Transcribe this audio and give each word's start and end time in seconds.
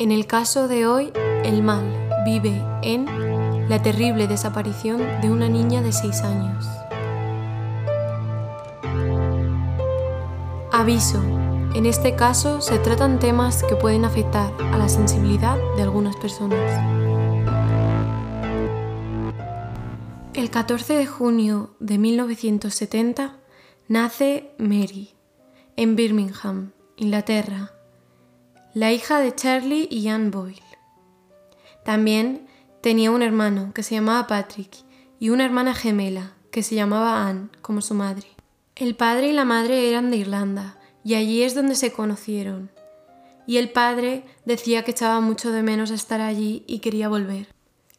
En 0.00 0.12
el 0.12 0.26
caso 0.26 0.66
de 0.66 0.86
hoy, 0.86 1.12
el 1.44 1.62
mal 1.62 1.84
vive 2.24 2.64
en 2.80 3.04
la 3.68 3.82
terrible 3.82 4.26
desaparición 4.26 5.02
de 5.20 5.30
una 5.30 5.50
niña 5.50 5.82
de 5.82 5.92
6 5.92 6.22
años. 6.22 6.66
Aviso. 10.72 11.22
En 11.74 11.84
este 11.84 12.16
caso 12.16 12.62
se 12.62 12.78
tratan 12.78 13.18
temas 13.18 13.62
que 13.62 13.76
pueden 13.76 14.06
afectar 14.06 14.50
a 14.72 14.78
la 14.78 14.88
sensibilidad 14.88 15.58
de 15.76 15.82
algunas 15.82 16.16
personas. 16.16 16.58
El 20.32 20.48
14 20.48 20.94
de 20.94 21.04
junio 21.04 21.74
de 21.78 21.98
1970 21.98 23.36
nace 23.86 24.50
Mary 24.56 25.10
en 25.76 25.94
Birmingham, 25.94 26.72
Inglaterra, 26.96 27.72
la 28.74 28.92
hija 28.92 29.20
de 29.20 29.34
Charlie 29.34 29.88
y 29.90 30.08
Anne 30.08 30.30
Boyle. 30.30 30.62
También 31.84 32.46
tenía 32.82 33.10
un 33.10 33.22
hermano 33.22 33.72
que 33.74 33.82
se 33.82 33.94
llamaba 33.94 34.26
Patrick 34.26 34.70
y 35.18 35.30
una 35.30 35.44
hermana 35.44 35.74
gemela 35.74 36.34
que 36.50 36.62
se 36.62 36.74
llamaba 36.74 37.26
Anne, 37.26 37.48
como 37.62 37.82
su 37.82 37.94
madre. 37.94 38.26
El 38.76 38.96
padre 38.96 39.28
y 39.28 39.32
la 39.32 39.44
madre 39.44 39.88
eran 39.88 40.10
de 40.10 40.16
Irlanda 40.16 40.78
y 41.04 41.14
allí 41.14 41.42
es 41.42 41.54
donde 41.54 41.74
se 41.74 41.92
conocieron. 41.92 42.70
Y 43.46 43.56
el 43.56 43.70
padre 43.70 44.24
decía 44.44 44.84
que 44.84 44.92
echaba 44.92 45.20
mucho 45.20 45.50
de 45.52 45.62
menos 45.62 45.90
estar 45.90 46.20
allí 46.20 46.64
y 46.66 46.78
quería 46.78 47.08
volver. 47.08 47.48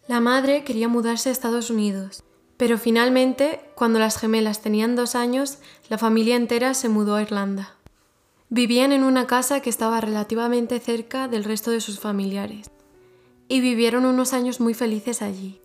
La 0.07 0.19
madre 0.19 0.63
quería 0.63 0.87
mudarse 0.87 1.29
a 1.29 1.31
Estados 1.31 1.69
Unidos 1.69 2.23
pero 2.61 2.77
finalmente, 2.77 3.59
cuando 3.73 3.97
las 3.97 4.19
gemelas 4.19 4.61
tenían 4.61 4.95
dos 4.95 5.15
años, 5.15 5.57
la 5.89 5.97
familia 5.97 6.35
entera 6.35 6.75
se 6.75 6.89
mudó 6.89 7.15
a 7.15 7.23
Irlanda. 7.23 7.75
Vivían 8.53 8.91
en 8.91 9.03
una 9.03 9.27
casa 9.27 9.61
que 9.61 9.69
estaba 9.69 10.01
relativamente 10.01 10.81
cerca 10.81 11.29
del 11.29 11.45
resto 11.45 11.71
de 11.71 11.79
sus 11.79 12.01
familiares, 12.01 12.69
y 13.47 13.61
vivieron 13.61 14.03
unos 14.03 14.33
años 14.33 14.59
muy 14.59 14.73
felices 14.73 15.21
allí. 15.21 15.61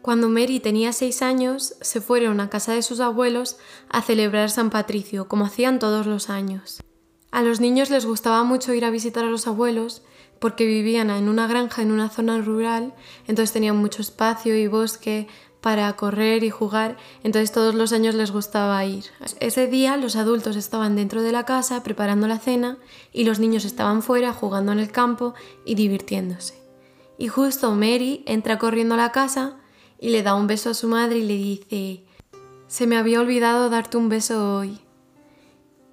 Cuando 0.00 0.28
Mary 0.28 0.60
tenía 0.60 0.92
seis 0.92 1.22
años, 1.22 1.74
se 1.80 2.00
fueron 2.00 2.38
a 2.38 2.48
casa 2.48 2.72
de 2.72 2.82
sus 2.82 3.00
abuelos 3.00 3.58
a 3.88 4.00
celebrar 4.00 4.48
San 4.48 4.70
Patricio, 4.70 5.26
como 5.26 5.44
hacían 5.44 5.80
todos 5.80 6.06
los 6.06 6.30
años. 6.30 6.84
A 7.32 7.42
los 7.42 7.58
niños 7.58 7.90
les 7.90 8.06
gustaba 8.06 8.44
mucho 8.44 8.74
ir 8.74 8.84
a 8.84 8.90
visitar 8.90 9.24
a 9.24 9.30
los 9.30 9.48
abuelos 9.48 10.04
porque 10.38 10.66
vivían 10.66 11.10
en 11.10 11.28
una 11.28 11.48
granja 11.48 11.82
en 11.82 11.90
una 11.90 12.10
zona 12.10 12.40
rural, 12.40 12.94
entonces 13.26 13.52
tenían 13.52 13.76
mucho 13.76 14.02
espacio 14.02 14.56
y 14.56 14.68
bosque, 14.68 15.26
para 15.60 15.94
correr 15.94 16.42
y 16.42 16.50
jugar, 16.50 16.96
entonces 17.22 17.52
todos 17.52 17.74
los 17.74 17.92
años 17.92 18.14
les 18.14 18.30
gustaba 18.30 18.84
ir. 18.84 19.04
Ese 19.40 19.66
día 19.66 19.96
los 19.96 20.16
adultos 20.16 20.56
estaban 20.56 20.96
dentro 20.96 21.22
de 21.22 21.32
la 21.32 21.44
casa 21.44 21.82
preparando 21.82 22.26
la 22.28 22.38
cena 22.38 22.78
y 23.12 23.24
los 23.24 23.38
niños 23.38 23.64
estaban 23.64 24.02
fuera 24.02 24.32
jugando 24.32 24.72
en 24.72 24.78
el 24.78 24.90
campo 24.90 25.34
y 25.64 25.74
divirtiéndose. 25.74 26.60
Y 27.18 27.28
justo 27.28 27.74
Mary 27.74 28.24
entra 28.26 28.58
corriendo 28.58 28.94
a 28.94 28.98
la 28.98 29.12
casa 29.12 29.58
y 29.98 30.08
le 30.08 30.22
da 30.22 30.34
un 30.34 30.46
beso 30.46 30.70
a 30.70 30.74
su 30.74 30.88
madre 30.88 31.18
y 31.18 31.26
le 31.26 31.34
dice, 31.34 32.04
se 32.66 32.86
me 32.86 32.96
había 32.96 33.20
olvidado 33.20 33.68
darte 33.68 33.98
un 33.98 34.08
beso 34.08 34.56
hoy. 34.56 34.80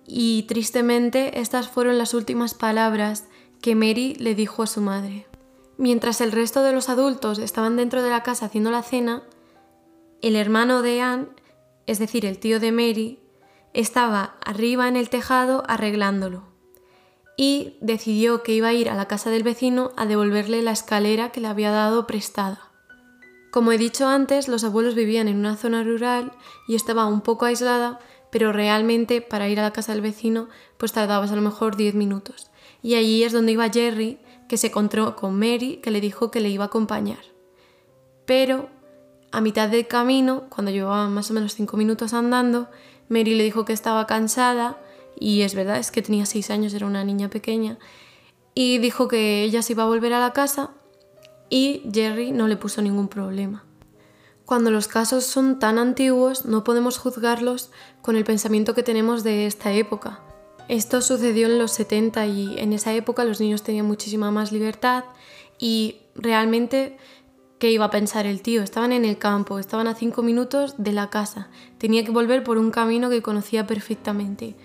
Y 0.06 0.44
tristemente 0.44 1.42
estas 1.42 1.68
fueron 1.68 1.98
las 1.98 2.14
últimas 2.14 2.54
palabras 2.54 3.26
que 3.62 3.76
Mary 3.76 4.16
le 4.16 4.36
dijo 4.36 4.64
a 4.64 4.68
su 4.68 4.80
madre. 4.80 5.28
Mientras 5.78 6.22
el 6.22 6.32
resto 6.32 6.64
de 6.64 6.72
los 6.72 6.88
adultos 6.88 7.40
estaban 7.40 7.76
dentro 7.76 8.02
de 8.02 8.10
la 8.10 8.24
casa 8.24 8.46
haciendo 8.46 8.72
la 8.72 8.84
cena, 8.84 9.24
el 10.22 10.36
hermano 10.36 10.82
de 10.82 11.02
Anne, 11.02 11.28
es 11.86 12.00
decir, 12.00 12.26
el 12.26 12.40
tío 12.40 12.60
de 12.60 12.72
Mary, 12.72 13.20
estaba 13.74 14.36
arriba 14.44 14.88
en 14.88 14.96
el 14.96 15.10
tejado 15.10 15.64
arreglándolo 15.68 16.44
y 17.38 17.78
decidió 17.82 18.42
que 18.42 18.54
iba 18.54 18.70
a 18.70 18.74
ir 18.74 18.90
a 18.90 18.96
la 18.96 19.08
casa 19.08 19.30
del 19.30 19.44
vecino 19.44 19.92
a 19.96 20.08
devolverle 20.08 20.64
la 20.64 20.72
escalera 20.72 21.32
que 21.32 21.40
le 21.40 21.48
había 21.48 21.70
dado 21.70 22.08
prestada. 22.08 22.72
Como 23.52 23.72
he 23.72 23.78
dicho 23.78 24.08
antes, 24.08 24.48
los 24.48 24.64
abuelos 24.64 24.96
vivían 24.96 25.28
en 25.28 25.38
una 25.38 25.56
zona 25.56 25.84
rural 25.84 26.32
y 26.68 26.76
estaba 26.76 27.06
un 27.06 27.22
poco 27.22 27.46
aislada, 27.46 28.00
pero 28.32 28.52
realmente 28.52 29.22
para 29.22 29.48
ir 29.48 29.60
a 29.60 29.64
la 29.64 29.72
casa 29.72 29.94
del 29.94 30.02
vecino 30.02 30.50
pues 30.78 30.92
tardabas 30.92 31.32
a 31.32 31.36
lo 31.36 31.42
mejor 31.42 31.78
10 31.78 31.94
minutos. 31.96 32.50
Y 32.82 32.96
allí 32.96 33.24
es 33.24 33.32
donde 33.32 33.54
iba 33.54 33.70
Jerry, 33.70 34.20
que 34.50 34.58
se 34.58 34.68
encontró 34.68 35.16
con 35.16 35.38
Mary, 35.38 35.78
que 35.78 35.92
le 35.92 36.02
dijo 36.02 36.32
que 36.32 36.42
le 36.42 36.50
iba 36.50 36.66
a 36.66 36.68
acompañar. 36.68 37.24
Pero 38.26 38.70
a 39.32 39.42
mitad 39.42 39.70
del 39.70 39.88
camino, 39.88 40.44
cuando 40.50 40.72
llevaba 40.72 41.10
más 41.10 41.30
o 41.32 41.34
menos 41.34 41.54
cinco 41.54 41.78
minutos 41.78 42.14
andando, 42.14 42.70
Mary 43.10 43.36
le 43.36 43.44
dijo 43.44 43.66
que 43.66 43.74
estaba 43.74 44.08
cansada 44.08 44.78
y 45.20 45.42
es 45.42 45.56
verdad, 45.56 45.78
es 45.78 45.92
que 45.92 46.02
tenía 46.02 46.26
seis 46.26 46.50
años, 46.50 46.74
era 46.74 46.86
una 46.86 47.04
niña 47.04 47.30
pequeña, 47.30 47.78
y 48.54 48.78
dijo 48.78 49.08
que 49.08 49.44
ella 49.44 49.62
se 49.62 49.74
iba 49.74 49.84
a 49.84 49.88
volver 49.88 50.14
a 50.14 50.20
la 50.20 50.34
casa 50.34 50.72
y 51.50 51.84
Jerry 51.94 52.32
no 52.32 52.48
le 52.48 52.58
puso 52.58 52.82
ningún 52.82 53.08
problema. 53.08 53.64
Cuando 54.46 54.72
los 54.72 54.88
casos 54.88 55.26
son 55.26 55.60
tan 55.60 55.78
antiguos 55.78 56.46
no 56.46 56.64
podemos 56.64 56.98
juzgarlos 56.98 57.70
con 58.02 58.16
el 58.16 58.24
pensamiento 58.24 58.74
que 58.74 58.84
tenemos 58.84 59.24
de 59.24 59.46
esta 59.46 59.74
época. 59.74 60.22
Esto 60.70 61.02
sucedió 61.02 61.48
en 61.48 61.60
los 61.60 61.72
70 61.72 62.26
y 62.28 62.60
en 62.60 62.74
esa 62.74 62.94
época 62.94 63.24
los 63.24 63.40
niños 63.40 63.64
tenían 63.64 63.86
muchísima 63.86 64.32
más 64.32 64.52
libertad 64.52 65.04
y 65.60 65.98
realmente 66.16 66.98
¿Qué 67.60 67.72
iba 67.72 67.86
a 67.86 67.90
pensar 67.90 68.28
el 68.28 68.44
tío? 68.44 68.62
Estaban 68.62 68.92
en 68.92 69.04
el 69.04 69.18
campo, 69.18 69.58
estaban 69.58 69.88
a 69.88 69.96
cinco 69.96 70.22
minutos 70.22 70.76
de 70.78 70.92
la 70.92 71.10
casa. 71.10 71.50
Tenía 71.80 72.06
que 72.06 72.12
volver 72.12 72.44
por 72.44 72.60
un 72.60 72.70
camino 72.70 73.10
que 73.10 73.24
conocía 73.24 73.66
perfectamente. 73.66 74.56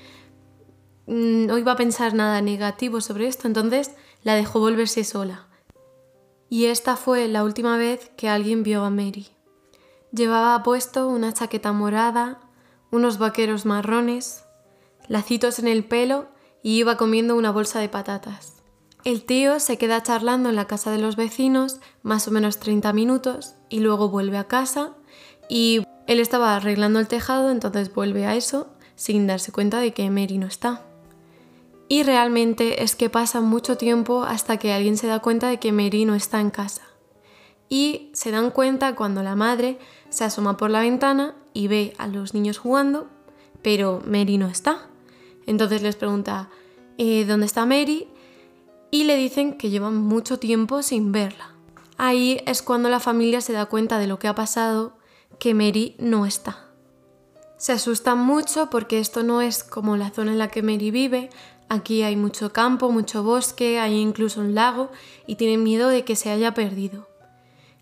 Mm, 1.07 1.47
no 1.47 1.57
iba 1.57 1.73
a 1.73 1.77
pensar 1.77 2.13
nada 2.13 2.43
negativo 2.43 3.01
sobre 3.01 3.29
esto, 3.29 3.49
entonces 3.49 3.93
la 4.23 4.35
dejó 4.35 4.61
volverse 4.61 5.05
sola. 5.05 5.49
Y 6.51 6.67
esta 6.67 6.97
fue 6.97 7.29
la 7.29 7.45
última 7.45 7.79
vez 7.79 8.11
que 8.17 8.29
alguien 8.29 8.63
vio 8.63 8.85
a 8.85 8.91
Mary. 8.91 9.29
Llevaba 10.13 10.63
puesto 10.63 11.09
una 11.09 11.33
chaqueta 11.33 11.73
morada, 11.73 12.41
unos 12.91 13.17
vaqueros 13.17 13.65
marrones, 13.65 14.45
lacitos 15.09 15.59
en 15.59 15.67
el 15.67 15.83
pelo 15.83 16.29
y 16.63 16.79
iba 16.79 16.99
comiendo 16.99 17.37
una 17.37 17.51
bolsa 17.51 17.81
de 17.81 17.89
patatas. 17.89 18.62
El 19.05 19.25
tío 19.25 19.59
se 19.59 19.79
queda 19.79 20.03
charlando 20.03 20.49
en 20.49 20.57
la 20.57 20.69
casa 20.69 20.93
de 20.93 20.99
los 20.99 21.17
vecinos 21.17 21.81
más 22.03 22.29
o 22.29 22.31
menos 22.31 22.59
30 22.59 22.93
minutos 22.93 23.55
y 23.69 23.81
luego 23.81 24.09
vuelve 24.09 24.39
a 24.39 24.45
casa 24.45 24.93
y 25.49 25.83
él 26.07 26.21
estaba 26.21 26.55
arreglando 26.55 27.01
el 27.01 27.09
tejado, 27.09 27.51
entonces 27.51 27.93
vuelve 27.93 28.27
a 28.27 28.37
eso 28.37 28.69
sin 28.95 29.27
darse 29.27 29.51
cuenta 29.51 29.81
de 29.81 29.93
que 29.93 30.09
Mary 30.11 30.39
no 30.39 30.47
está. 30.47 30.83
Y 31.89 32.05
realmente 32.05 32.85
es 32.85 32.95
que 32.95 33.11
pasa 33.11 33.41
mucho 33.41 33.77
tiempo 33.77 34.23
hasta 34.23 34.57
que 34.57 34.73
alguien 34.73 34.97
se 34.97 35.09
da 35.09 35.19
cuenta 35.19 35.49
de 35.49 35.59
que 35.59 35.73
Mary 35.73 36.05
no 36.05 36.15
está 36.15 36.41
en 36.41 36.51
casa. 36.51 36.83
Y 37.69 38.11
se 38.13 38.31
dan 38.31 38.51
cuenta 38.51 38.95
cuando 38.95 39.23
la 39.23 39.35
madre 39.35 39.79
se 40.11 40.25
asoma 40.25 40.57
por 40.57 40.71
la 40.71 40.81
ventana 40.81 41.35
y 41.53 41.67
ve 41.67 41.95
a 41.99 42.07
los 42.07 42.35
niños 42.35 42.59
jugando, 42.59 43.09
pero 43.63 44.01
Mary 44.07 44.39
no 44.39 44.47
está. 44.47 44.89
Entonces 45.47 45.83
les 45.83 45.97
pregunta, 45.97 46.51
eh, 46.99 47.25
¿dónde 47.25 47.47
está 47.47 47.67
Mary? 47.67 48.09
Y 48.93 49.05
le 49.05 49.17
dicen 49.17 49.55
que 49.55 49.71
llevan 49.71 49.97
mucho 49.97 50.39
tiempo 50.39 50.83
sin 50.83 51.13
verla. 51.13 51.55
Ahí 51.97 52.43
es 52.47 52.61
cuando 52.61 52.91
la 52.91 53.01
familia 53.01 53.41
se 53.41 53.55
da 53.55 53.65
cuenta 53.65 53.99
de 53.99 54.07
lo 54.07 54.19
que 54.19 54.29
ha 54.29 54.35
pasado, 54.35 54.99
que 55.39 55.55
Mary 55.55 55.97
no 55.99 56.27
está. 56.27 56.69
Se 57.57 57.73
asustan 57.73 58.19
mucho 58.19 58.69
porque 58.69 58.99
esto 58.99 59.23
no 59.23 59.41
es 59.41 59.65
como 59.65 59.97
la 59.97 60.11
zona 60.11 60.33
en 60.33 60.39
la 60.39 60.49
que 60.49 60.63
Mary 60.63 60.91
vive, 60.91 61.31
aquí 61.71 62.03
hay 62.03 62.17
mucho 62.17 62.53
campo, 62.53 62.93
mucho 62.93 63.23
bosque, 63.23 63.81
hay 63.81 63.99
incluso 63.99 64.41
un 64.41 64.55
lago 64.55 64.91
y 65.27 65.37
tienen 65.37 65.63
miedo 65.63 65.89
de 65.89 66.05
que 66.05 66.15
se 66.15 66.31
haya 66.31 66.53
perdido. 66.53 67.09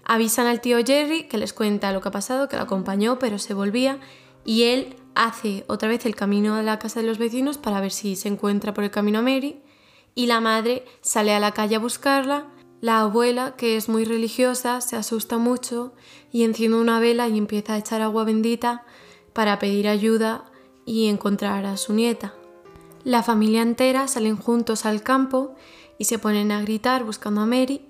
Avisan 0.04 0.46
al 0.46 0.60
tío 0.60 0.78
Jerry 0.78 1.24
que 1.24 1.38
les 1.38 1.52
cuenta 1.52 1.92
lo 1.92 2.00
que 2.00 2.08
ha 2.08 2.12
pasado, 2.12 2.48
que 2.48 2.54
la 2.54 2.62
acompañó 2.62 3.18
pero 3.18 3.40
se 3.40 3.52
volvía 3.52 3.98
y 4.44 4.62
él 4.62 4.94
hace 5.16 5.64
otra 5.66 5.88
vez 5.88 6.06
el 6.06 6.14
camino 6.14 6.54
a 6.54 6.62
la 6.62 6.78
casa 6.78 7.00
de 7.00 7.06
los 7.08 7.18
vecinos 7.18 7.58
para 7.58 7.80
ver 7.80 7.90
si 7.90 8.14
se 8.14 8.28
encuentra 8.28 8.72
por 8.74 8.84
el 8.84 8.92
camino 8.92 9.18
a 9.18 9.22
Mary 9.22 9.60
y 10.14 10.26
la 10.26 10.40
madre 10.40 10.84
sale 11.00 11.34
a 11.34 11.40
la 11.40 11.52
calle 11.52 11.76
a 11.76 11.80
buscarla. 11.80 12.46
La 12.80 13.00
abuela, 13.00 13.56
que 13.56 13.76
es 13.76 13.88
muy 13.88 14.04
religiosa, 14.04 14.80
se 14.80 14.96
asusta 14.96 15.38
mucho 15.38 15.92
y 16.32 16.44
enciende 16.44 16.78
una 16.78 16.98
vela 17.00 17.28
y 17.28 17.36
empieza 17.36 17.74
a 17.74 17.78
echar 17.78 18.00
agua 18.00 18.24
bendita 18.24 18.84
para 19.32 19.58
pedir 19.58 19.88
ayuda 19.88 20.44
y 20.86 21.08
encontrar 21.08 21.66
a 21.66 21.76
su 21.76 21.92
nieta. 21.92 22.34
La 23.04 23.22
familia 23.22 23.62
entera 23.62 24.08
salen 24.08 24.36
juntos 24.36 24.84
al 24.86 25.02
campo 25.02 25.54
y 25.98 26.04
se 26.04 26.18
ponen 26.18 26.52
a 26.52 26.60
gritar 26.62 27.04
buscando 27.04 27.42
a 27.42 27.46
Mary 27.46 27.86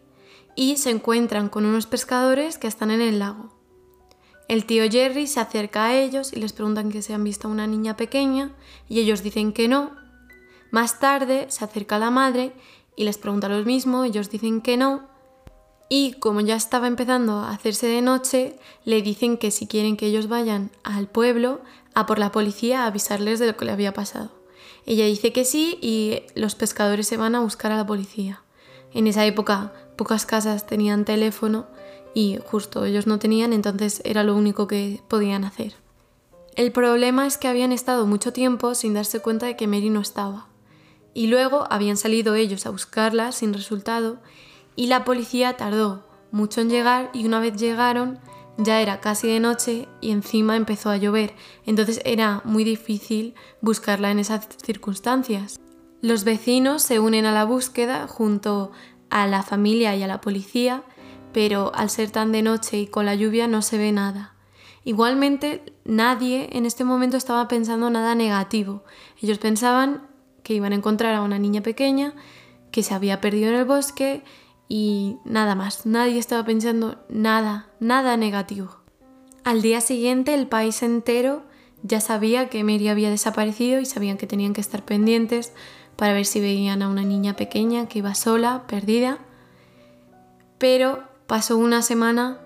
y 0.56 0.76
se 0.76 0.90
encuentran 0.90 1.48
con 1.48 1.64
unos 1.64 1.86
pescadores 1.86 2.58
que 2.58 2.66
están 2.66 2.90
en 2.90 3.00
el 3.00 3.18
lago. 3.18 3.54
El 4.48 4.66
tío 4.66 4.82
Jerry 4.90 5.28
se 5.28 5.38
acerca 5.38 5.86
a 5.86 5.96
ellos 5.96 6.32
y 6.32 6.40
les 6.40 6.52
preguntan 6.52 6.90
que 6.90 7.02
se 7.02 7.14
han 7.14 7.22
visto 7.22 7.46
a 7.46 7.50
una 7.52 7.68
niña 7.68 7.96
pequeña 7.96 8.50
y 8.88 8.98
ellos 8.98 9.22
dicen 9.22 9.52
que 9.52 9.68
no 9.68 9.92
más 10.70 10.98
tarde 10.98 11.46
se 11.48 11.64
acerca 11.64 11.98
la 11.98 12.10
madre 12.10 12.52
y 12.96 13.04
les 13.04 13.18
pregunta 13.18 13.48
lo 13.48 13.64
mismo, 13.64 14.04
ellos 14.04 14.30
dicen 14.30 14.60
que 14.60 14.76
no, 14.76 15.10
y 15.92 16.12
como 16.12 16.40
ya 16.40 16.54
estaba 16.54 16.86
empezando 16.86 17.40
a 17.40 17.50
hacerse 17.50 17.88
de 17.88 18.00
noche, 18.00 18.56
le 18.84 19.02
dicen 19.02 19.36
que 19.36 19.50
si 19.50 19.66
quieren 19.66 19.96
que 19.96 20.06
ellos 20.06 20.28
vayan 20.28 20.70
al 20.84 21.08
pueblo 21.08 21.60
a 21.94 22.06
por 22.06 22.20
la 22.20 22.30
policía 22.30 22.84
a 22.84 22.86
avisarles 22.86 23.40
de 23.40 23.48
lo 23.48 23.56
que 23.56 23.64
le 23.64 23.72
había 23.72 23.92
pasado. 23.92 24.30
Ella 24.86 25.04
dice 25.06 25.32
que 25.32 25.44
sí 25.44 25.78
y 25.82 26.22
los 26.36 26.54
pescadores 26.54 27.08
se 27.08 27.16
van 27.16 27.34
a 27.34 27.40
buscar 27.40 27.72
a 27.72 27.76
la 27.76 27.86
policía. 27.86 28.40
En 28.94 29.08
esa 29.08 29.26
época 29.26 29.72
pocas 29.96 30.26
casas 30.26 30.64
tenían 30.64 31.04
teléfono 31.04 31.66
y 32.14 32.38
justo 32.46 32.84
ellos 32.84 33.08
no 33.08 33.18
tenían, 33.18 33.52
entonces 33.52 34.00
era 34.04 34.22
lo 34.22 34.36
único 34.36 34.68
que 34.68 35.00
podían 35.08 35.42
hacer. 35.44 35.74
El 36.54 36.70
problema 36.70 37.26
es 37.26 37.36
que 37.36 37.48
habían 37.48 37.72
estado 37.72 38.06
mucho 38.06 38.32
tiempo 38.32 38.76
sin 38.76 38.94
darse 38.94 39.18
cuenta 39.18 39.46
de 39.46 39.56
que 39.56 39.66
Mary 39.66 39.90
no 39.90 40.00
estaba. 40.00 40.49
Y 41.14 41.26
luego 41.26 41.66
habían 41.70 41.96
salido 41.96 42.34
ellos 42.34 42.66
a 42.66 42.70
buscarla 42.70 43.32
sin 43.32 43.52
resultado 43.52 44.18
y 44.76 44.86
la 44.86 45.04
policía 45.04 45.56
tardó 45.56 46.06
mucho 46.30 46.60
en 46.60 46.70
llegar 46.70 47.10
y 47.12 47.26
una 47.26 47.40
vez 47.40 47.56
llegaron 47.56 48.20
ya 48.56 48.80
era 48.80 49.00
casi 49.00 49.28
de 49.28 49.40
noche 49.40 49.88
y 50.00 50.10
encima 50.10 50.56
empezó 50.56 50.90
a 50.90 50.96
llover, 50.96 51.34
entonces 51.64 52.00
era 52.04 52.42
muy 52.44 52.64
difícil 52.64 53.34
buscarla 53.60 54.10
en 54.10 54.18
esas 54.18 54.48
circunstancias. 54.62 55.58
Los 56.02 56.24
vecinos 56.24 56.82
se 56.82 56.98
unen 56.98 57.26
a 57.26 57.32
la 57.32 57.44
búsqueda 57.44 58.06
junto 58.06 58.72
a 59.08 59.26
la 59.26 59.42
familia 59.42 59.96
y 59.96 60.02
a 60.02 60.06
la 60.06 60.20
policía, 60.20 60.82
pero 61.32 61.72
al 61.74 61.90
ser 61.90 62.10
tan 62.10 62.32
de 62.32 62.42
noche 62.42 62.78
y 62.78 62.86
con 62.86 63.06
la 63.06 63.14
lluvia 63.14 63.48
no 63.48 63.62
se 63.62 63.78
ve 63.78 63.92
nada. 63.92 64.34
Igualmente, 64.84 65.62
nadie 65.84 66.48
en 66.52 66.64
este 66.64 66.84
momento 66.84 67.16
estaba 67.16 67.48
pensando 67.48 67.90
nada 67.90 68.14
negativo. 68.14 68.82
Ellos 69.20 69.38
pensaban 69.38 70.09
que 70.50 70.56
iban 70.56 70.72
a 70.72 70.74
encontrar 70.74 71.14
a 71.14 71.22
una 71.22 71.38
niña 71.38 71.60
pequeña 71.60 72.12
que 72.72 72.82
se 72.82 72.92
había 72.92 73.20
perdido 73.20 73.50
en 73.50 73.54
el 73.54 73.64
bosque 73.64 74.24
y 74.68 75.18
nada 75.24 75.54
más. 75.54 75.86
Nadie 75.86 76.18
estaba 76.18 76.44
pensando 76.44 76.98
nada, 77.08 77.68
nada 77.78 78.16
negativo. 78.16 78.80
Al 79.44 79.62
día 79.62 79.80
siguiente 79.80 80.34
el 80.34 80.48
país 80.48 80.82
entero 80.82 81.44
ya 81.84 82.00
sabía 82.00 82.48
que 82.48 82.64
Mary 82.64 82.88
había 82.88 83.10
desaparecido 83.10 83.78
y 83.78 83.86
sabían 83.86 84.18
que 84.18 84.26
tenían 84.26 84.52
que 84.52 84.60
estar 84.60 84.84
pendientes 84.84 85.52
para 85.94 86.14
ver 86.14 86.26
si 86.26 86.40
veían 86.40 86.82
a 86.82 86.88
una 86.88 87.04
niña 87.04 87.36
pequeña 87.36 87.86
que 87.86 88.00
iba 88.00 88.16
sola, 88.16 88.64
perdida. 88.66 89.18
Pero 90.58 91.04
pasó 91.28 91.58
una 91.58 91.80
semana 91.80 92.40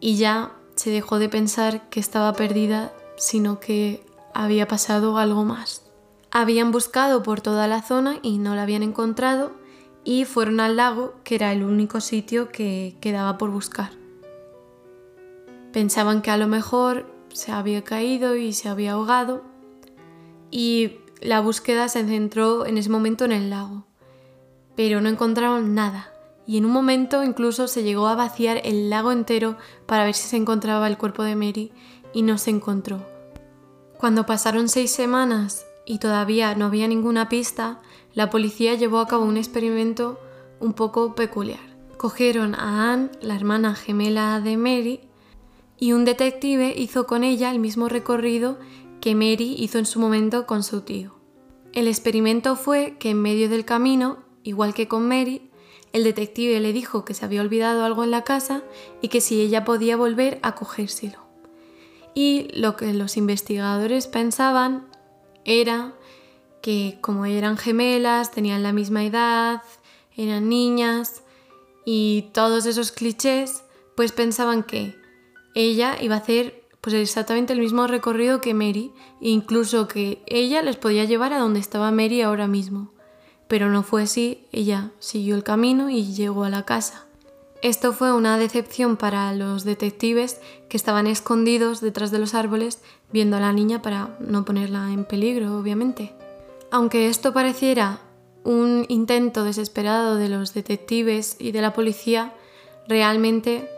y 0.00 0.16
ya 0.16 0.52
se 0.76 0.88
dejó 0.88 1.18
de 1.18 1.28
pensar 1.28 1.90
que 1.90 2.00
estaba 2.00 2.32
perdida, 2.32 2.94
sino 3.18 3.60
que 3.60 4.02
había 4.32 4.66
pasado 4.66 5.18
algo 5.18 5.44
más. 5.44 5.89
Habían 6.32 6.70
buscado 6.70 7.22
por 7.22 7.40
toda 7.40 7.66
la 7.66 7.82
zona 7.82 8.18
y 8.22 8.38
no 8.38 8.54
la 8.54 8.62
habían 8.62 8.84
encontrado 8.84 9.52
y 10.04 10.24
fueron 10.24 10.60
al 10.60 10.76
lago, 10.76 11.14
que 11.24 11.34
era 11.34 11.52
el 11.52 11.64
único 11.64 12.00
sitio 12.00 12.48
que 12.50 12.96
quedaba 13.00 13.36
por 13.36 13.50
buscar. 13.50 13.90
Pensaban 15.72 16.22
que 16.22 16.30
a 16.30 16.36
lo 16.36 16.46
mejor 16.46 17.06
se 17.32 17.52
había 17.52 17.82
caído 17.82 18.36
y 18.36 18.52
se 18.52 18.68
había 18.68 18.92
ahogado 18.92 19.42
y 20.50 20.98
la 21.20 21.40
búsqueda 21.40 21.88
se 21.88 22.04
centró 22.04 22.64
en 22.64 22.78
ese 22.78 22.90
momento 22.90 23.24
en 23.24 23.32
el 23.32 23.50
lago, 23.50 23.84
pero 24.76 25.00
no 25.00 25.08
encontraron 25.08 25.74
nada 25.74 26.12
y 26.46 26.58
en 26.58 26.64
un 26.64 26.72
momento 26.72 27.22
incluso 27.22 27.68
se 27.68 27.82
llegó 27.82 28.06
a 28.08 28.14
vaciar 28.14 28.60
el 28.64 28.88
lago 28.88 29.12
entero 29.12 29.56
para 29.86 30.04
ver 30.04 30.14
si 30.14 30.28
se 30.28 30.36
encontraba 30.36 30.86
el 30.88 30.98
cuerpo 30.98 31.22
de 31.22 31.36
Mary 31.36 31.72
y 32.12 32.22
no 32.22 32.38
se 32.38 32.50
encontró. 32.50 33.04
Cuando 33.98 34.26
pasaron 34.26 34.68
seis 34.68 34.90
semanas 34.90 35.66
y 35.90 35.98
todavía 35.98 36.54
no 36.54 36.66
había 36.66 36.86
ninguna 36.86 37.28
pista, 37.28 37.80
la 38.14 38.30
policía 38.30 38.76
llevó 38.76 39.00
a 39.00 39.08
cabo 39.08 39.24
un 39.24 39.36
experimento 39.36 40.20
un 40.60 40.72
poco 40.72 41.16
peculiar. 41.16 41.58
Cogieron 41.96 42.54
a 42.54 42.92
Anne, 42.92 43.10
la 43.20 43.34
hermana 43.34 43.74
gemela 43.74 44.40
de 44.40 44.56
Mary, 44.56 45.00
y 45.80 45.92
un 45.92 46.04
detective 46.04 46.72
hizo 46.76 47.08
con 47.08 47.24
ella 47.24 47.50
el 47.50 47.58
mismo 47.58 47.88
recorrido 47.88 48.56
que 49.00 49.16
Mary 49.16 49.56
hizo 49.58 49.80
en 49.80 49.84
su 49.84 49.98
momento 49.98 50.46
con 50.46 50.62
su 50.62 50.82
tío. 50.82 51.16
El 51.72 51.88
experimento 51.88 52.54
fue 52.54 52.94
que 53.00 53.10
en 53.10 53.20
medio 53.20 53.48
del 53.48 53.64
camino, 53.64 54.18
igual 54.44 54.74
que 54.74 54.86
con 54.86 55.08
Mary, 55.08 55.50
el 55.92 56.04
detective 56.04 56.60
le 56.60 56.72
dijo 56.72 57.04
que 57.04 57.14
se 57.14 57.24
había 57.24 57.40
olvidado 57.40 57.84
algo 57.84 58.04
en 58.04 58.12
la 58.12 58.22
casa 58.22 58.62
y 59.02 59.08
que 59.08 59.20
si 59.20 59.40
ella 59.40 59.64
podía 59.64 59.96
volver 59.96 60.38
a 60.42 60.54
cogérselo. 60.54 61.18
Y 62.14 62.46
lo 62.54 62.76
que 62.76 62.92
los 62.94 63.16
investigadores 63.16 64.06
pensaban 64.06 64.89
era 65.44 65.94
que 66.62 66.98
como 67.00 67.26
eran 67.26 67.56
gemelas, 67.56 68.30
tenían 68.30 68.62
la 68.62 68.72
misma 68.72 69.04
edad, 69.04 69.62
eran 70.16 70.48
niñas 70.48 71.22
y 71.84 72.26
todos 72.32 72.66
esos 72.66 72.92
clichés, 72.92 73.64
pues 73.96 74.12
pensaban 74.12 74.62
que 74.62 74.94
ella 75.54 75.96
iba 76.00 76.16
a 76.16 76.18
hacer 76.18 76.60
pues 76.80 76.94
exactamente 76.94 77.52
el 77.52 77.60
mismo 77.60 77.86
recorrido 77.86 78.40
que 78.40 78.54
Mary, 78.54 78.92
e 79.20 79.28
incluso 79.28 79.86
que 79.86 80.22
ella 80.26 80.62
les 80.62 80.76
podía 80.76 81.04
llevar 81.04 81.32
a 81.32 81.38
donde 81.38 81.60
estaba 81.60 81.90
Mary 81.90 82.22
ahora 82.22 82.46
mismo. 82.46 82.90
Pero 83.48 83.68
no 83.68 83.82
fue 83.82 84.02
así, 84.02 84.46
ella 84.52 84.90
siguió 84.98 85.34
el 85.34 85.42
camino 85.42 85.90
y 85.90 86.14
llegó 86.14 86.44
a 86.44 86.50
la 86.50 86.64
casa. 86.64 87.09
Esto 87.62 87.92
fue 87.92 88.12
una 88.12 88.38
decepción 88.38 88.96
para 88.96 89.34
los 89.34 89.64
detectives 89.64 90.40
que 90.70 90.78
estaban 90.78 91.06
escondidos 91.06 91.82
detrás 91.82 92.10
de 92.10 92.18
los 92.18 92.34
árboles 92.34 92.80
viendo 93.12 93.36
a 93.36 93.40
la 93.40 93.52
niña 93.52 93.82
para 93.82 94.16
no 94.18 94.46
ponerla 94.46 94.90
en 94.92 95.04
peligro, 95.04 95.58
obviamente. 95.58 96.14
Aunque 96.70 97.08
esto 97.08 97.34
pareciera 97.34 98.00
un 98.44 98.86
intento 98.88 99.44
desesperado 99.44 100.16
de 100.16 100.30
los 100.30 100.54
detectives 100.54 101.36
y 101.38 101.52
de 101.52 101.60
la 101.60 101.74
policía, 101.74 102.32
realmente 102.88 103.68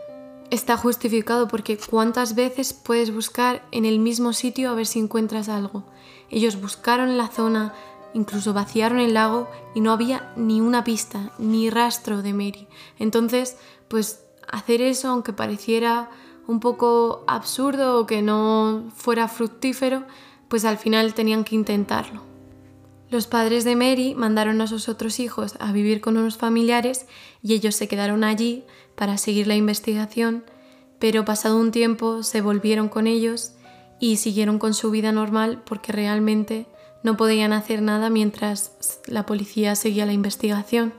está 0.49 0.77
justificado 0.77 1.49
porque 1.49 1.77
cuántas 1.77 2.35
veces 2.35 2.71
puedes 2.73 3.13
buscar 3.13 3.65
en 3.71 3.83
el 3.83 3.99
mismo 3.99 4.31
sitio 4.31 4.69
a 4.69 4.75
ver 4.75 4.85
si 4.85 4.99
encuentras 4.99 5.49
algo. 5.49 5.83
Ellos 6.29 6.61
buscaron 6.61 7.17
la 7.17 7.27
zona, 7.27 7.73
incluso 8.13 8.53
vaciaron 8.53 8.99
el 8.99 9.13
lago 9.13 9.49
y 9.73 9.81
no 9.81 9.91
había 9.91 10.31
ni 10.35 10.61
una 10.61 10.83
pista, 10.83 11.31
ni 11.37 11.69
rastro 11.69 12.21
de 12.21 12.33
Mary. 12.33 12.67
Entonces, 12.99 13.57
pues 13.87 14.25
hacer 14.47 14.81
eso, 14.81 15.09
aunque 15.09 15.33
pareciera 15.33 16.09
un 16.47 16.59
poco 16.59 17.23
absurdo 17.27 17.99
o 17.99 18.05
que 18.05 18.21
no 18.21 18.91
fuera 18.95 19.27
fructífero, 19.27 20.03
pues 20.47 20.65
al 20.65 20.77
final 20.77 21.13
tenían 21.13 21.43
que 21.43 21.55
intentarlo. 21.55 22.21
Los 23.09 23.27
padres 23.27 23.63
de 23.63 23.75
Mary 23.75 24.15
mandaron 24.15 24.59
a 24.61 24.67
sus 24.67 24.89
otros 24.89 25.19
hijos 25.19 25.55
a 25.59 25.71
vivir 25.71 26.01
con 26.01 26.17
unos 26.17 26.37
familiares 26.37 27.05
y 27.41 27.53
ellos 27.53 27.75
se 27.75 27.87
quedaron 27.87 28.23
allí 28.23 28.63
para 28.95 29.17
seguir 29.17 29.47
la 29.47 29.55
investigación, 29.55 30.43
pero 30.99 31.23
pasado 31.23 31.59
un 31.59 31.71
tiempo 31.71 32.23
se 32.23 32.41
volvieron 32.41 32.89
con 32.89 33.07
ellos 33.07 33.53
y 33.99 34.17
siguieron 34.17 34.57
con 34.57 34.73
su 34.73 34.89
vida 34.89 35.11
normal 35.11 35.61
porque 35.63 35.91
realmente 35.91 36.65
no 37.03 37.17
podían 37.17 37.53
hacer 37.53 37.81
nada 37.81 38.09
mientras 38.09 38.71
la 39.05 39.25
policía 39.25 39.75
seguía 39.75 40.05
la 40.05 40.13
investigación. 40.13 40.93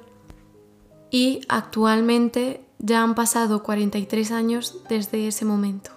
Y 1.11 1.41
actualmente 1.49 2.65
ya 2.79 3.03
han 3.03 3.15
pasado 3.15 3.63
43 3.63 4.31
años 4.31 4.79
desde 4.89 5.27
ese 5.27 5.45
momento. 5.45 5.91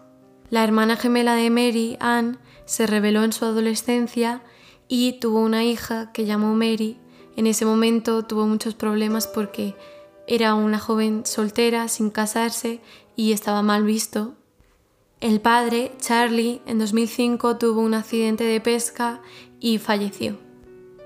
La 0.49 0.63
hermana 0.63 0.95
gemela 0.95 1.35
de 1.35 1.49
Mary, 1.49 1.97
Anne, 1.99 2.37
se 2.65 2.87
reveló 2.87 3.23
en 3.23 3.33
su 3.33 3.43
adolescencia 3.45 4.41
y 4.87 5.19
tuvo 5.19 5.39
una 5.39 5.63
hija 5.65 6.11
que 6.13 6.25
llamó 6.25 6.53
Mary. 6.53 6.97
En 7.35 7.47
ese 7.47 7.65
momento 7.65 8.23
tuvo 8.23 8.47
muchos 8.47 8.73
problemas 8.73 9.27
porque 9.27 9.75
era 10.27 10.55
una 10.55 10.79
joven 10.79 11.25
soltera, 11.25 11.87
sin 11.87 12.09
casarse 12.09 12.81
y 13.15 13.33
estaba 13.33 13.61
mal 13.61 13.83
visto. 13.83 14.35
El 15.19 15.41
padre, 15.41 15.93
Charlie, 15.99 16.61
en 16.67 16.77
2005 16.77 17.57
tuvo 17.57 17.81
un 17.81 17.95
accidente 17.95 18.43
de 18.43 18.61
pesca 18.61 19.19
y 19.59 19.79
falleció. 19.79 20.37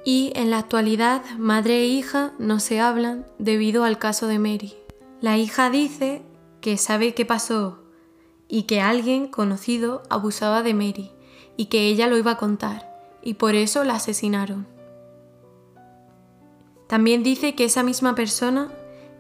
Y 0.04 0.34
en 0.36 0.50
la 0.50 0.58
actualidad, 0.58 1.24
madre 1.38 1.80
e 1.80 1.86
hija 1.86 2.34
no 2.38 2.60
se 2.60 2.82
hablan 2.82 3.26
debido 3.40 3.86
al 3.86 4.00
caso 4.00 4.28
de 4.28 4.38
Mary. 4.38 4.74
La 5.22 5.38
hija 5.38 5.70
dice 5.70 6.24
que 6.60 6.76
sabe 6.76 7.14
qué 7.14 7.26
pasó 7.26 7.84
y 8.50 8.64
que 8.64 8.82
alguien 8.82 9.28
conocido 9.28 10.04
abusaba 10.10 10.62
de 10.62 10.74
Mary 10.74 11.12
y 11.56 11.66
que 11.66 11.88
ella 11.88 12.08
lo 12.08 12.18
iba 12.18 12.32
a 12.32 12.38
contar 12.38 12.92
y 13.24 13.36
por 13.36 13.56
eso 13.56 13.86
la 13.86 13.96
asesinaron. 13.96 14.68
También 16.88 17.24
dice 17.24 17.56
que 17.56 17.64
esa 17.64 17.84
misma 17.84 18.14
persona 18.14 18.74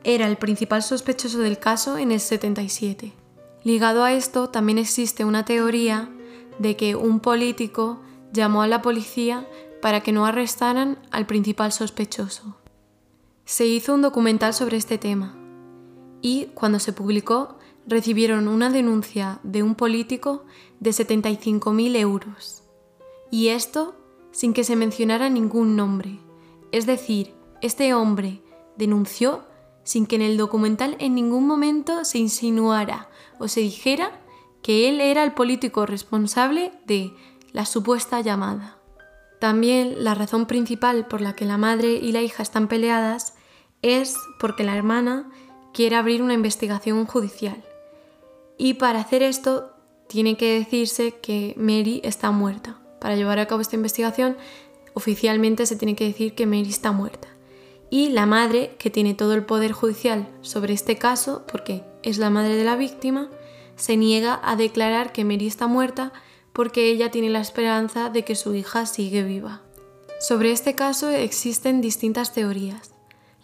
era 0.03 0.27
el 0.27 0.35
principal 0.35 0.83
sospechoso 0.83 1.39
del 1.39 1.59
caso 1.59 1.97
en 1.97 2.11
el 2.11 2.19
77. 2.19 3.20
Ligado 3.63 4.03
a 4.03 4.13
esto, 4.13 4.49
también 4.49 4.77
existe 4.77 5.23
una 5.23 5.45
teoría 5.45 6.09
de 6.57 6.75
que 6.75 6.95
un 6.95 7.19
político 7.19 8.01
llamó 8.33 8.61
a 8.61 8.67
la 8.67 8.81
policía 8.81 9.47
para 9.81 10.01
que 10.01 10.11
no 10.11 10.25
arrestaran 10.25 10.99
al 11.11 11.25
principal 11.25 11.71
sospechoso. 11.71 12.55
Se 13.45 13.65
hizo 13.65 13.93
un 13.93 14.01
documental 14.01 14.53
sobre 14.53 14.77
este 14.77 14.97
tema 14.97 15.35
y 16.21 16.45
cuando 16.53 16.79
se 16.79 16.93
publicó 16.93 17.57
recibieron 17.87 18.47
una 18.47 18.69
denuncia 18.69 19.39
de 19.43 19.63
un 19.63 19.75
político 19.75 20.45
de 20.79 20.91
75.000 20.91 21.95
euros. 21.97 22.63
Y 23.31 23.49
esto 23.49 23.95
sin 24.31 24.53
que 24.53 24.63
se 24.63 24.75
mencionara 24.75 25.29
ningún 25.29 25.75
nombre. 25.75 26.19
Es 26.71 26.85
decir, 26.85 27.33
este 27.61 27.93
hombre 27.93 28.41
denunció 28.77 29.43
sin 29.83 30.05
que 30.05 30.15
en 30.15 30.21
el 30.21 30.37
documental 30.37 30.95
en 30.99 31.15
ningún 31.15 31.47
momento 31.47 32.05
se 32.05 32.19
insinuara 32.19 33.09
o 33.41 33.47
se 33.47 33.61
dijera 33.61 34.11
que 34.61 34.87
él 34.87 35.01
era 35.01 35.23
el 35.23 35.33
político 35.33 35.85
responsable 35.85 36.71
de 36.85 37.11
la 37.51 37.65
supuesta 37.65 38.21
llamada. 38.21 38.77
También 39.39 40.03
la 40.03 40.13
razón 40.13 40.45
principal 40.45 41.07
por 41.07 41.21
la 41.21 41.33
que 41.35 41.45
la 41.45 41.57
madre 41.57 41.93
y 41.93 42.11
la 42.11 42.21
hija 42.21 42.43
están 42.43 42.67
peleadas 42.67 43.33
es 43.81 44.15
porque 44.39 44.63
la 44.63 44.75
hermana 44.75 45.31
quiere 45.73 45.95
abrir 45.95 46.21
una 46.21 46.35
investigación 46.35 47.05
judicial. 47.05 47.63
Y 48.57 48.75
para 48.75 48.99
hacer 48.99 49.23
esto 49.23 49.71
tiene 50.07 50.37
que 50.37 50.59
decirse 50.59 51.15
que 51.19 51.55
Mary 51.57 52.01
está 52.03 52.29
muerta. 52.29 52.79
Para 52.99 53.15
llevar 53.15 53.39
a 53.39 53.47
cabo 53.47 53.61
esta 53.61 53.75
investigación, 53.75 54.37
oficialmente 54.93 55.65
se 55.65 55.75
tiene 55.75 55.95
que 55.95 56.05
decir 56.05 56.35
que 56.35 56.45
Mary 56.45 56.69
está 56.69 56.91
muerta. 56.91 57.29
Y 57.89 58.09
la 58.09 58.27
madre, 58.27 58.75
que 58.77 58.91
tiene 58.91 59.15
todo 59.15 59.33
el 59.33 59.45
poder 59.45 59.71
judicial 59.71 60.29
sobre 60.41 60.73
este 60.73 60.97
caso, 60.97 61.45
porque 61.51 61.83
es 62.03 62.17
la 62.17 62.29
madre 62.29 62.55
de 62.55 62.63
la 62.63 62.75
víctima, 62.75 63.29
se 63.75 63.97
niega 63.97 64.39
a 64.43 64.55
declarar 64.55 65.11
que 65.11 65.25
Mary 65.25 65.47
está 65.47 65.67
muerta 65.67 66.11
porque 66.53 66.89
ella 66.89 67.11
tiene 67.11 67.29
la 67.29 67.41
esperanza 67.41 68.09
de 68.09 68.23
que 68.23 68.35
su 68.35 68.53
hija 68.55 68.85
sigue 68.85 69.23
viva. 69.23 69.61
Sobre 70.19 70.51
este 70.51 70.75
caso 70.75 71.09
existen 71.09 71.81
distintas 71.81 72.33
teorías. 72.33 72.91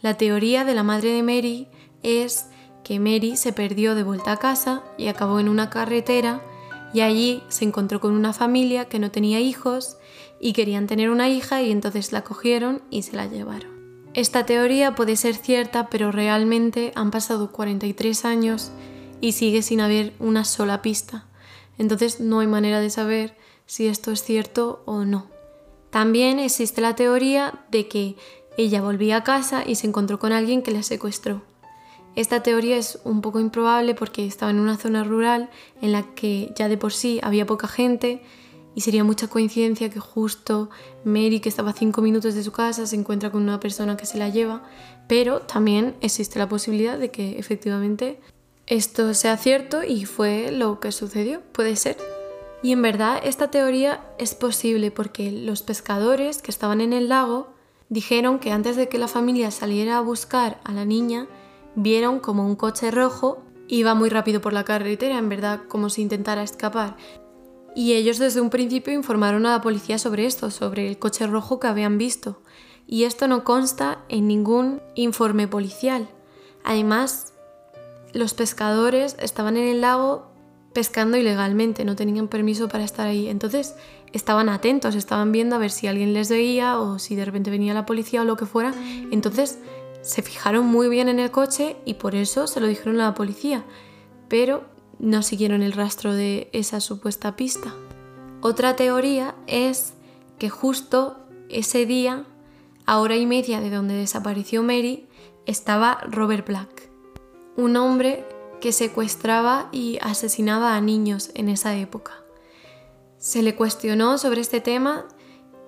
La 0.02 0.16
teoría 0.16 0.64
de 0.64 0.76
la 0.76 0.84
madre 0.84 1.12
de 1.12 1.24
Mary 1.24 1.68
es 2.04 2.46
que 2.84 3.00
Mary 3.00 3.36
se 3.36 3.52
perdió 3.52 3.96
de 3.96 4.04
vuelta 4.04 4.34
a 4.34 4.38
casa 4.38 4.84
y 4.98 5.08
acabó 5.08 5.40
en 5.40 5.50
una 5.50 5.70
carretera 5.70 6.42
y 6.94 7.02
allí 7.02 7.44
se 7.50 7.66
encontró 7.66 8.00
con 8.00 8.14
una 8.14 8.32
familia 8.32 8.86
que 8.86 9.00
no 9.00 9.12
tenía 9.12 9.40
hijos 9.40 9.98
y 10.40 10.54
querían 10.54 10.88
tener 10.88 11.10
una 11.10 11.30
hija 11.30 11.62
y 11.62 11.72
entonces 11.72 12.12
la 12.12 12.24
cogieron 12.24 12.82
y 12.90 13.02
se 13.02 13.16
la 13.16 13.26
llevaron. 13.26 13.77
Esta 14.18 14.48
teoría 14.48 14.96
puede 14.96 15.16
ser 15.16 15.36
cierta, 15.36 15.92
pero 15.92 16.12
realmente 16.12 16.92
han 16.96 17.12
pasado 17.12 17.52
43 17.52 18.26
años 18.26 18.72
y 19.22 19.34
sigue 19.34 19.62
sin 19.62 19.80
haber 19.80 20.14
una 20.18 20.44
sola 20.44 20.82
pista. 20.82 21.28
Entonces 21.78 22.20
no 22.20 22.40
hay 22.40 22.48
manera 22.48 22.80
de 22.80 22.90
saber 22.90 23.38
si 23.68 23.86
esto 23.86 24.12
es 24.12 24.24
cierto 24.24 24.82
o 24.86 25.06
no. 25.06 25.28
También 25.92 26.40
existe 26.40 26.82
la 26.82 26.96
teoría 26.96 27.64
de 27.70 27.88
que 27.88 28.16
ella 28.58 28.82
volvía 28.82 29.18
a 29.18 29.24
casa 29.24 29.64
y 29.64 29.76
se 29.76 29.86
encontró 29.86 30.18
con 30.18 30.32
alguien 30.32 30.64
que 30.64 30.72
la 30.72 30.82
secuestró. 30.82 31.44
Esta 32.16 32.42
teoría 32.42 32.78
es 32.78 32.98
un 33.04 33.22
poco 33.22 33.40
improbable 33.40 33.94
porque 33.94 34.26
estaba 34.26 34.50
en 34.50 34.58
una 34.60 34.78
zona 34.78 35.04
rural 35.04 35.52
en 35.80 35.92
la 35.92 36.02
que 36.16 36.56
ya 36.56 36.70
de 36.70 36.78
por 36.80 36.92
sí 36.92 37.20
había 37.22 37.46
poca 37.46 37.68
gente 37.68 38.24
y 38.78 38.82
sería 38.82 39.04
mucha 39.04 39.28
coincidencia 39.28 39.90
que 39.90 40.00
justo 40.00 40.70
Mary, 41.04 41.40
que 41.40 41.50
estaba 41.50 41.72
a 41.72 41.74
cinco 41.74 42.04
minutos 42.04 42.36
de 42.36 42.44
su 42.44 42.52
casa, 42.52 42.86
se 42.86 42.96
encuentra 42.96 43.32
con 43.32 43.42
una 43.42 43.60
persona 43.60 43.98
que 43.98 44.06
se 44.06 44.20
la 44.20 44.30
lleva, 44.30 44.62
pero 45.08 45.40
también 45.40 45.96
existe 46.02 46.38
la 46.38 46.48
posibilidad 46.48 47.00
de 47.00 47.10
que 47.10 47.40
efectivamente 47.40 48.22
esto 48.68 49.16
sea 49.16 49.36
cierto 49.38 49.84
y 49.84 50.06
fue 50.06 50.52
lo 50.52 50.80
que 50.80 50.92
sucedió, 50.92 51.42
puede 51.54 51.76
ser. 51.76 51.98
Y 52.62 52.72
en 52.72 52.84
verdad 52.84 53.20
esta 53.24 53.50
teoría 53.50 54.06
es 54.20 54.36
posible 54.36 54.92
porque 54.92 55.32
los 55.32 55.64
pescadores 55.64 56.44
que 56.44 56.52
estaban 56.52 56.80
en 56.80 56.94
el 56.94 57.10
lago 57.10 57.48
dijeron 57.90 58.38
que 58.38 58.52
antes 58.52 58.76
de 58.76 58.90
que 58.90 59.00
la 59.00 59.08
familia 59.08 59.50
saliera 59.50 59.98
a 59.98 60.02
buscar 60.02 60.62
a 60.64 60.72
la 60.72 60.86
niña, 60.86 61.26
vieron 61.74 62.20
como 62.20 62.46
un 62.46 62.56
coche 62.56 62.92
rojo 62.92 63.42
iba 63.68 63.96
muy 63.96 64.10
rápido 64.10 64.40
por 64.40 64.54
la 64.54 64.64
carretera, 64.64 65.18
en 65.18 65.30
verdad 65.30 65.62
como 65.68 65.90
si 65.90 66.04
intentara 66.04 66.44
escapar. 66.44 66.96
Y 67.78 67.94
ellos 67.94 68.18
desde 68.18 68.42
un 68.42 68.50
principio 68.50 68.92
informaron 68.92 69.46
a 69.46 69.52
la 69.52 69.62
policía 69.62 70.00
sobre 70.00 70.26
esto, 70.26 70.50
sobre 70.50 70.88
el 70.88 70.98
coche 70.98 71.28
rojo 71.28 71.60
que 71.60 71.68
habían 71.68 72.00
visto. 72.00 72.42
Y 72.88 73.04
esto 73.04 73.28
no 73.28 73.44
consta 73.44 74.00
en 74.10 74.28
ningún 74.28 74.82
informe 74.96 75.48
policial. 75.48 76.10
Además, 76.64 77.36
los 78.14 78.34
pescadores 78.34 79.16
estaban 79.20 79.58
en 79.58 79.68
el 79.68 79.82
lago 79.82 80.32
pescando 80.74 81.18
ilegalmente, 81.18 81.86
no 81.86 81.96
tenían 81.96 82.28
permiso 82.30 82.68
para 82.68 82.84
estar 82.84 83.06
ahí. 83.06 83.30
Entonces 83.30 83.76
estaban 84.12 84.50
atentos, 84.50 84.96
estaban 84.96 85.32
viendo 85.32 85.56
a 85.56 85.60
ver 85.60 85.70
si 85.70 85.86
alguien 85.86 86.16
les 86.16 86.30
veía 86.30 86.80
o 86.80 86.98
si 86.98 87.16
de 87.16 87.26
repente 87.26 87.52
venía 87.52 87.76
la 87.76 87.86
policía 87.86 88.24
o 88.24 88.26
lo 88.26 88.38
que 88.38 88.48
fuera. 88.48 88.74
Entonces 89.12 89.60
se 90.02 90.24
fijaron 90.24 90.66
muy 90.66 90.90
bien 90.90 91.10
en 91.10 91.20
el 91.20 91.30
coche 91.30 91.76
y 91.86 91.94
por 91.94 92.16
eso 92.16 92.48
se 92.48 92.60
lo 92.60 92.66
dijeron 92.66 93.00
a 93.02 93.10
la 93.10 93.14
policía, 93.14 93.66
pero 94.30 94.66
no 95.00 95.24
siguieron 95.24 95.64
el 95.64 95.74
rastro 95.74 96.14
de 96.14 96.50
esa 96.54 96.80
supuesta 96.80 97.36
pista. 97.36 97.74
Otra 98.42 98.76
teoría 98.76 99.36
es 99.48 99.94
que 100.40 100.50
justo 100.50 101.18
ese 101.50 101.86
día, 101.86 102.26
a 102.86 103.00
hora 103.00 103.16
y 103.16 103.26
media 103.26 103.62
de 103.62 103.70
donde 103.70 103.96
desapareció 103.96 104.64
Mary, 104.64 105.08
estaba 105.46 106.00
Robert 106.10 106.48
Black, 106.48 106.90
un 107.56 107.76
hombre 107.78 108.26
que 108.62 108.72
secuestraba 108.72 109.70
y 109.72 109.98
asesinaba 110.02 110.76
a 110.76 110.82
niños 110.82 111.32
en 111.36 111.50
esa 111.50 111.76
época. 111.76 112.14
Se 113.18 113.42
le 113.42 113.56
cuestionó 113.56 114.18
sobre 114.18 114.42
este 114.42 114.62
tema 114.62 115.06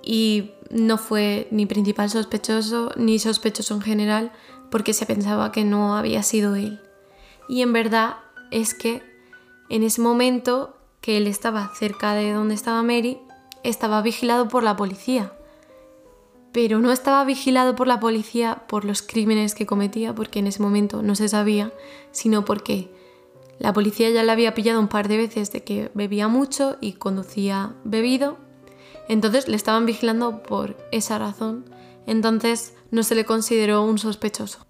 y 0.03 0.51
no 0.69 0.97
fue 0.97 1.47
ni 1.51 1.65
principal 1.65 2.09
sospechoso 2.09 2.91
ni 2.95 3.19
sospechoso 3.19 3.75
en 3.75 3.81
general 3.81 4.31
porque 4.69 4.93
se 4.93 5.05
pensaba 5.05 5.51
que 5.51 5.63
no 5.63 5.95
había 5.95 6.23
sido 6.23 6.55
él. 6.55 6.81
Y 7.47 7.61
en 7.61 7.73
verdad 7.73 8.17
es 8.51 8.73
que 8.73 9.08
en 9.69 9.83
ese 9.83 10.01
momento 10.01 10.75
que 11.01 11.17
él 11.17 11.27
estaba 11.27 11.71
cerca 11.75 12.13
de 12.13 12.33
donde 12.33 12.55
estaba 12.55 12.83
Mary, 12.83 13.19
estaba 13.63 14.01
vigilado 14.01 14.47
por 14.47 14.63
la 14.63 14.75
policía. 14.75 15.33
Pero 16.51 16.79
no 16.79 16.91
estaba 16.91 17.23
vigilado 17.25 17.75
por 17.75 17.87
la 17.87 17.99
policía 17.99 18.63
por 18.67 18.83
los 18.83 19.01
crímenes 19.01 19.55
que 19.55 19.65
cometía, 19.65 20.15
porque 20.15 20.39
en 20.39 20.47
ese 20.47 20.61
momento 20.61 21.03
no 21.03 21.15
se 21.15 21.29
sabía, 21.29 21.71
sino 22.11 22.43
porque 22.43 22.91
la 23.59 23.73
policía 23.73 24.09
ya 24.09 24.23
le 24.23 24.31
había 24.31 24.53
pillado 24.53 24.79
un 24.79 24.87
par 24.87 25.07
de 25.07 25.17
veces 25.17 25.51
de 25.51 25.63
que 25.63 25.91
bebía 25.93 26.27
mucho 26.27 26.77
y 26.81 26.93
conducía 26.93 27.75
bebido 27.83 28.37
entonces 29.09 29.47
le 29.47 29.57
estaban 29.57 29.85
vigilando 29.87 30.43
por 30.43 30.77
esa 30.91 31.17
razón, 31.17 31.65
entonces 32.05 32.75
no 32.91 33.03
se 33.03 33.15
le 33.15 33.25
consideró 33.25 33.81
un 33.81 33.97
sospechoso. 33.97 34.65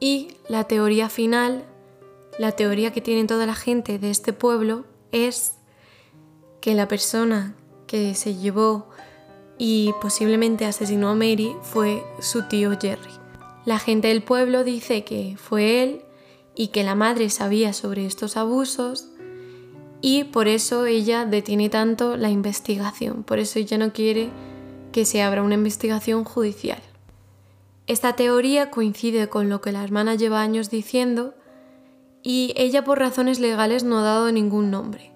Y 0.00 0.36
la 0.48 0.64
teoría 0.64 1.08
final, 1.08 1.64
la 2.38 2.52
teoría 2.52 2.92
que 2.92 3.00
tiene 3.00 3.26
toda 3.26 3.46
la 3.46 3.54
gente 3.54 3.98
de 3.98 4.10
este 4.10 4.32
pueblo 4.32 4.84
es 5.12 5.56
que 6.60 6.74
la 6.74 6.88
persona 6.88 7.54
que 7.86 8.14
se 8.14 8.34
llevó 8.36 8.88
y 9.58 9.94
posiblemente 10.02 10.66
asesinó 10.66 11.08
a 11.08 11.14
Mary 11.14 11.56
fue 11.62 12.02
su 12.20 12.42
tío 12.42 12.76
Jerry. 12.78 13.10
La 13.64 13.78
gente 13.78 14.08
del 14.08 14.22
pueblo 14.22 14.64
dice 14.64 15.04
que 15.04 15.36
fue 15.38 15.82
él 15.82 16.02
y 16.54 16.68
que 16.68 16.84
la 16.84 16.94
madre 16.94 17.30
sabía 17.30 17.72
sobre 17.72 18.06
estos 18.06 18.36
abusos 18.36 19.08
y 20.00 20.24
por 20.24 20.46
eso 20.46 20.86
ella 20.86 21.24
detiene 21.24 21.68
tanto 21.68 22.16
la 22.16 22.30
investigación, 22.30 23.22
por 23.22 23.38
eso 23.38 23.58
ella 23.58 23.78
no 23.78 23.92
quiere 23.92 24.30
que 24.92 25.04
se 25.04 25.22
abra 25.22 25.42
una 25.42 25.54
investigación 25.54 26.24
judicial. 26.24 26.82
Esta 27.86 28.14
teoría 28.14 28.70
coincide 28.70 29.28
con 29.28 29.48
lo 29.48 29.60
que 29.60 29.72
la 29.72 29.84
hermana 29.84 30.14
lleva 30.14 30.40
años 30.40 30.70
diciendo 30.70 31.34
y 32.28 32.52
ella 32.56 32.82
por 32.82 32.98
razones 32.98 33.38
legales 33.38 33.84
no 33.84 34.00
ha 34.00 34.02
dado 34.02 34.32
ningún 34.32 34.68
nombre. 34.68 35.12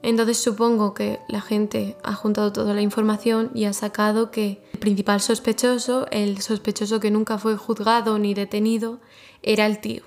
Entonces 0.00 0.38
supongo 0.38 0.94
que 0.94 1.20
la 1.28 1.42
gente 1.42 1.94
ha 2.02 2.14
juntado 2.14 2.54
toda 2.54 2.72
la 2.72 2.80
información 2.80 3.50
y 3.52 3.66
ha 3.66 3.74
sacado 3.74 4.30
que 4.30 4.62
el 4.72 4.78
principal 4.78 5.20
sospechoso, 5.20 6.06
el 6.10 6.40
sospechoso 6.40 7.00
que 7.00 7.10
nunca 7.10 7.36
fue 7.36 7.58
juzgado 7.58 8.18
ni 8.18 8.32
detenido, 8.32 8.98
era 9.42 9.66
el 9.66 9.78
tío. 9.82 10.04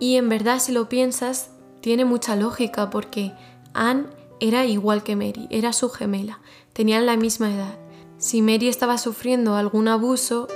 Y 0.00 0.16
en 0.16 0.28
verdad 0.28 0.58
si 0.58 0.72
lo 0.72 0.88
piensas, 0.88 1.52
tiene 1.80 2.04
mucha 2.04 2.34
lógica 2.34 2.90
porque 2.90 3.30
Anne 3.72 4.08
era 4.40 4.66
igual 4.66 5.04
que 5.04 5.14
Mary, 5.14 5.46
era 5.50 5.72
su 5.72 5.88
gemela, 5.88 6.40
tenían 6.72 7.06
la 7.06 7.16
misma 7.16 7.54
edad. 7.54 7.78
Si 8.18 8.42
Mary 8.42 8.66
estaba 8.66 8.98
sufriendo 8.98 9.54
algún 9.54 9.86
abuso, 9.86 10.48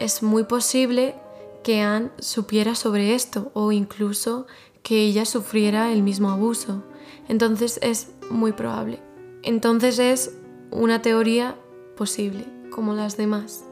es 0.00 0.20
muy 0.24 0.42
posible 0.42 1.14
que 1.62 1.80
Anne 1.80 2.10
supiera 2.18 2.74
sobre 2.74 3.14
esto 3.14 3.50
o 3.54 3.72
incluso 3.72 4.46
que 4.82 5.02
ella 5.02 5.24
sufriera 5.24 5.92
el 5.92 6.02
mismo 6.02 6.30
abuso. 6.30 6.82
Entonces 7.28 7.78
es 7.82 8.12
muy 8.30 8.52
probable. 8.52 9.00
Entonces 9.42 9.98
es 9.98 10.36
una 10.70 11.02
teoría 11.02 11.56
posible, 11.96 12.46
como 12.70 12.94
las 12.94 13.16
demás. 13.16 13.64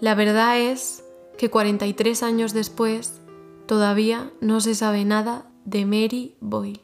La 0.00 0.14
verdad 0.14 0.58
es 0.58 1.04
que 1.36 1.50
43 1.50 2.22
años 2.22 2.52
después 2.52 3.20
todavía 3.66 4.30
no 4.40 4.60
se 4.60 4.74
sabe 4.74 5.04
nada 5.04 5.46
de 5.64 5.86
Mary 5.86 6.36
Boyle. 6.40 6.80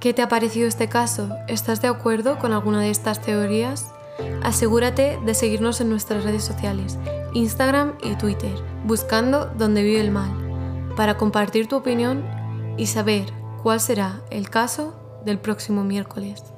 ¿Qué 0.00 0.14
te 0.14 0.22
ha 0.22 0.28
parecido 0.28 0.66
este 0.66 0.88
caso? 0.88 1.28
¿Estás 1.46 1.82
de 1.82 1.88
acuerdo 1.88 2.38
con 2.38 2.52
alguna 2.52 2.80
de 2.80 2.90
estas 2.90 3.20
teorías? 3.20 3.92
Asegúrate 4.42 5.18
de 5.24 5.34
seguirnos 5.34 5.80
en 5.82 5.90
nuestras 5.90 6.24
redes 6.24 6.42
sociales, 6.42 6.98
Instagram 7.34 7.94
y 8.02 8.16
Twitter, 8.16 8.54
buscando 8.84 9.46
Donde 9.46 9.82
vive 9.82 10.00
el 10.00 10.10
mal, 10.10 10.92
para 10.96 11.16
compartir 11.16 11.66
tu 11.68 11.76
opinión 11.76 12.24
y 12.76 12.86
saber 12.86 13.32
cuál 13.62 13.80
será 13.80 14.22
el 14.30 14.50
caso 14.50 14.94
del 15.24 15.38
próximo 15.38 15.84
miércoles. 15.84 16.49